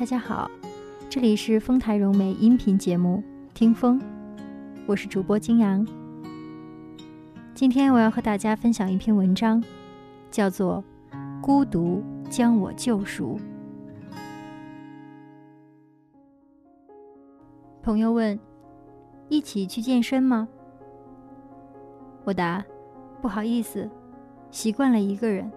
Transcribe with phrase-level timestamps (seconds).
[0.00, 0.50] 大家好，
[1.10, 4.00] 这里是丰台融媒音频节目《听风》，
[4.86, 5.86] 我是主播金阳。
[7.54, 9.62] 今天我要和大家分享一篇文章，
[10.30, 10.82] 叫做
[11.42, 13.38] 《孤独将我救赎》。
[17.82, 18.40] 朋友问
[19.28, 20.48] ：“一起去健身吗？”
[22.24, 22.64] 我答
[23.20, 23.86] ：“不好意思，
[24.50, 25.52] 习惯了一个人，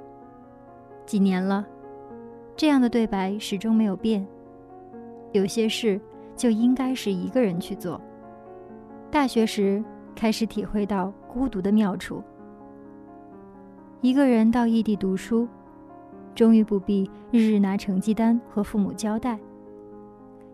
[1.05, 1.65] 几年了。”
[2.57, 4.27] 这样的对白始终没有变。
[5.33, 5.99] 有些事
[6.35, 7.99] 就应该是一个人去做。
[9.11, 9.83] 大学时
[10.15, 12.23] 开始体会到孤独的妙处。
[14.01, 15.47] 一个人到异地读书，
[16.33, 19.39] 终于不必日日拿成绩单和父母交代，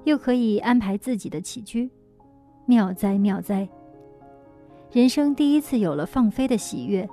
[0.03, 1.89] 又可以安排自己的起居，
[2.65, 3.67] 妙哉妙哉！
[4.91, 7.07] 人生第一次有了放飞的喜悦，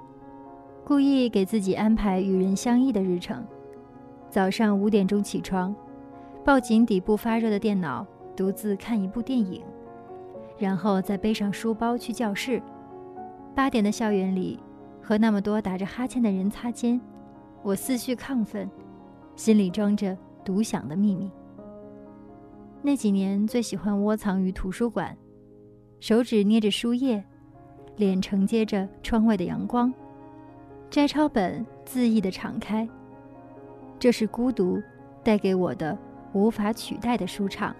[0.84, 3.44] 故意给自己安排与人相异的日程。
[4.28, 5.74] 早上五点钟起床，
[6.46, 9.60] 抱紧底部发热的电脑，独自看一部电影，
[10.56, 12.62] 然后再背上书包去教室。
[13.52, 14.60] 八点的校园里，
[15.02, 17.00] 和那么多打着哈欠的人擦肩，
[17.64, 18.70] 我思绪亢奋，
[19.34, 21.28] 心里装着独享的秘密。
[22.80, 25.18] 那几年最喜欢窝藏于图书馆，
[25.98, 27.24] 手指捏着书页，
[27.96, 29.92] 脸承接着窗外的阳光，
[30.90, 32.88] 摘抄本恣意的敞开。
[33.98, 34.80] 这是孤独
[35.24, 35.98] 带给我的
[36.36, 37.74] 无法取代的舒畅。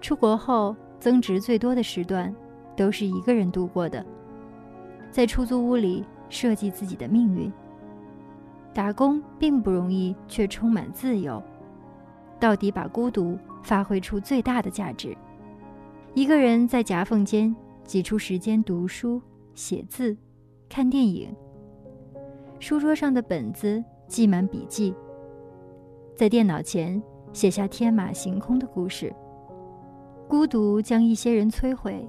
[0.00, 2.34] 出国后增值最多的时段，
[2.76, 4.04] 都是一个人度过的，
[5.10, 7.52] 在出租屋里设计自己的命运。
[8.74, 11.42] 打工并不容易，却充满自由。
[12.40, 15.16] 到底把孤独发挥出最大的价值。
[16.14, 19.22] 一个人在夹缝间挤出时间读书、
[19.54, 20.16] 写字、
[20.68, 21.32] 看电影。
[22.58, 23.82] 书桌上的本子。
[24.08, 24.94] 记满笔记，
[26.14, 27.02] 在电脑前
[27.32, 29.12] 写下天马行空的故事。
[30.28, 32.08] 孤独将一些人摧毁，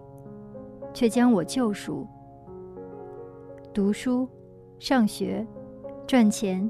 [0.94, 2.08] 却将我救赎。
[3.74, 4.28] 读书、
[4.80, 5.46] 上学、
[6.06, 6.70] 赚钱、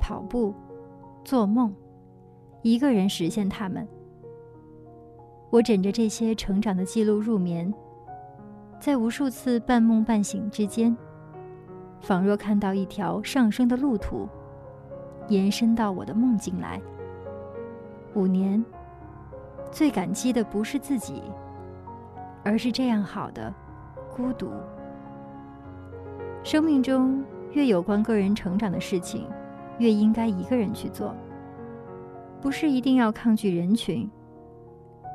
[0.00, 0.54] 跑步、
[1.24, 1.74] 做梦，
[2.62, 3.86] 一个人实现他们。
[5.50, 7.72] 我枕着这些成长的记录入眠，
[8.80, 10.96] 在无数次半梦半醒之间，
[12.00, 14.28] 仿若看到一条上升的路途。
[15.28, 16.80] 延伸到我的梦境来。
[18.14, 18.62] 五年，
[19.70, 21.22] 最感激的不是自己，
[22.44, 23.52] 而是这样好的
[24.14, 24.50] 孤独。
[26.42, 29.26] 生命中越有关个人成长的事情，
[29.78, 31.14] 越应该一个人去做。
[32.40, 34.10] 不是一定要抗拒人群，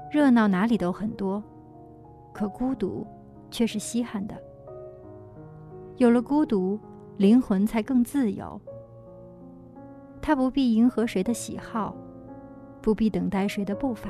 [0.10, 1.44] 热闹哪里都很多，
[2.34, 3.06] 可孤独
[3.52, 4.36] 却是稀罕的。
[5.98, 6.80] 有了孤独，
[7.18, 8.60] 灵魂才更自由。
[10.22, 11.96] 他不必迎合谁的喜好，
[12.88, 14.10] 不必等待谁的步伐，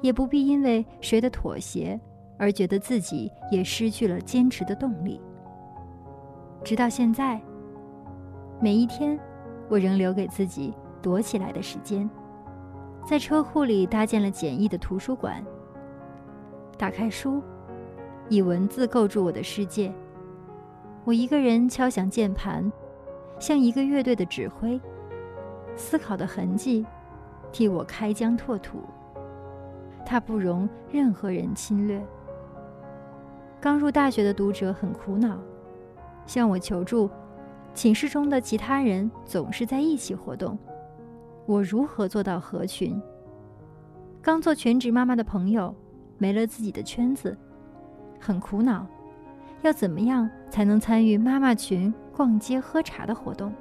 [0.00, 1.96] 也不必因为谁的妥协
[2.36, 5.20] 而觉得自己也失去了坚持的动力。
[6.64, 7.40] 直到现在，
[8.60, 9.16] 每一天，
[9.68, 12.10] 我仍留给自己躲起来的时间，
[13.06, 15.40] 在车库里搭建了简易的图书馆。
[16.76, 17.40] 打开书，
[18.28, 19.94] 以文字构筑我的世界。
[21.04, 22.68] 我一个人敲响键盘。
[23.38, 24.80] 像一个乐队的指挥，
[25.76, 26.84] 思考的痕迹，
[27.52, 28.80] 替我开疆拓土。
[30.04, 32.04] 它不容任何人侵略。
[33.60, 35.38] 刚入大学的读者很苦恼，
[36.26, 37.08] 向我求助。
[37.74, 40.58] 寝室中的其他人总是在一起活动，
[41.46, 43.00] 我如何做到合群？
[44.20, 45.74] 刚做全职妈妈的朋友，
[46.18, 47.34] 没了自己的圈子，
[48.20, 48.86] 很苦恼。
[49.62, 53.52] 要怎么样才能参与妈妈群逛街喝茶的活动？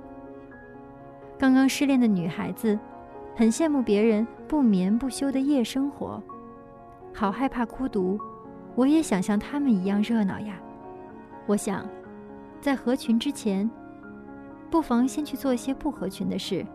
[1.38, 2.78] 刚刚失恋的女孩子，
[3.36, 6.22] 很羡慕别人不眠不休的夜生活，
[7.14, 8.20] 好害怕孤独。
[8.76, 10.60] 我也想像他们一样热闹呀。
[11.46, 11.86] 我想，
[12.62, 13.70] 在合群之前，
[14.70, 16.66] 不妨先去做一些不合群的事。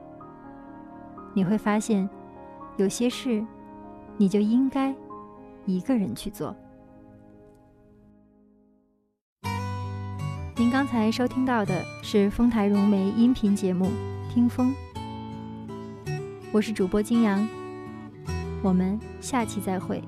[1.34, 2.08] 你会发现，
[2.76, 3.44] 有些事，
[4.16, 4.94] 你就应该
[5.64, 6.54] 一个人去做。
[10.56, 13.86] 您刚才收听到的是丰台融媒音频节目
[14.32, 14.70] 《听风》，
[16.56, 17.46] 我是主播金阳，
[18.62, 20.02] 我们下期再会。